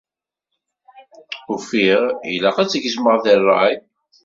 Ufiɣ 1.53 2.01
ilaq 2.35 2.57
ad 2.57 2.67
tt-gezmeɣ 2.69 3.15
deg 3.23 3.37
rray. 3.41 3.75